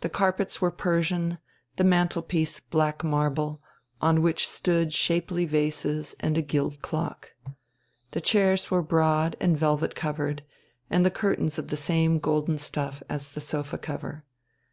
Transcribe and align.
The 0.00 0.08
carpets 0.08 0.60
were 0.60 0.72
Persian, 0.72 1.38
the 1.76 1.84
mantelpiece 1.84 2.58
black 2.58 3.04
marble, 3.04 3.62
on 4.00 4.20
which 4.20 4.48
stood 4.48 4.92
shapely 4.92 5.44
vases 5.44 6.16
and 6.18 6.36
a 6.36 6.42
gilt 6.42 6.82
clock. 6.82 7.34
The 8.10 8.20
chairs 8.20 8.72
were 8.72 8.82
broad 8.82 9.36
and 9.38 9.56
velvet 9.56 9.94
covered, 9.94 10.42
and 10.90 11.06
the 11.06 11.12
curtains 11.12 11.60
of 11.60 11.68
the 11.68 11.76
same 11.76 12.18
golden 12.18 12.58
stuff 12.58 13.04
as 13.08 13.28
the 13.28 13.40
sofa 13.40 13.78
cover. 13.78 14.24